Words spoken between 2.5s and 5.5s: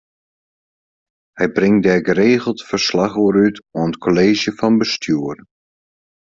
ferslach oer út oan it Kolleezje fan Bestjoer.